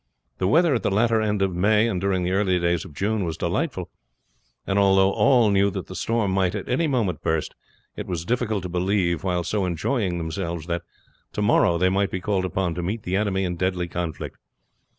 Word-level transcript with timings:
The 0.39 0.47
weather 0.47 0.73
at 0.73 0.81
the 0.81 0.89
latter 0.89 1.21
end 1.21 1.43
of 1.43 1.53
May 1.53 1.87
and 1.87 2.01
during 2.01 2.23
the 2.23 2.31
early 2.31 2.57
days 2.57 2.85
of 2.85 2.93
June 2.95 3.23
was 3.23 3.37
delightful; 3.37 3.91
and 4.65 4.79
although 4.79 5.11
all 5.13 5.51
knew 5.51 5.69
that 5.69 5.85
the 5.85 5.93
storm 5.95 6.31
might 6.31 6.55
at 6.55 6.67
any 6.67 6.87
moment 6.87 7.21
burst, 7.21 7.53
it 7.95 8.07
was 8.07 8.25
difficult 8.25 8.63
to 8.63 8.67
believe 8.69 9.23
while 9.23 9.43
so 9.43 9.63
enjoying 9.63 10.17
themselves 10.17 10.65
that 10.65 10.81
to 11.33 11.43
morrow 11.43 11.77
they 11.77 11.89
might 11.89 12.09
be 12.09 12.19
called 12.19 12.45
upon 12.45 12.73
to 12.73 12.81
meet 12.81 13.03
the 13.03 13.15
enemy 13.15 13.43
in 13.43 13.57
deadly 13.57 13.87
conflict. 13.87 14.37